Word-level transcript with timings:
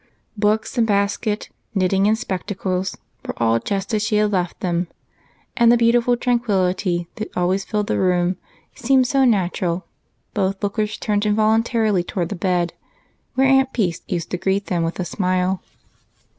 Books 0.35 0.79
and 0.79 0.87
basket, 0.87 1.49
knitting 1.75 2.07
and 2.07 2.17
spectacles, 2.17 2.97
were 3.23 3.35
all 3.37 3.59
just 3.59 3.93
as 3.93 4.01
she 4.01 4.15
had 4.15 4.31
left 4.31 4.61
them, 4.61 4.87
and 5.55 5.71
the 5.71 5.77
beautiful 5.77 6.17
tranquility 6.17 7.07
that 7.17 7.29
always 7.37 7.65
filled 7.65 7.85
the 7.85 7.99
room 7.99 8.37
seemed 8.73 9.05
so 9.05 9.25
natural, 9.25 9.85
both 10.33 10.63
lookers 10.63 10.97
turned 10.97 11.23
involuntarily 11.27 12.03
toward 12.03 12.29
the 12.29 12.35
bed, 12.35 12.73
where 13.35 13.45
Aunt 13.45 13.73
Peace 13.73 14.01
used 14.07 14.31
to 14.31 14.37
greet 14.39 14.65
them 14.65 14.81
with 14.81 14.99
a 14.99 15.05
smile. 15.05 15.61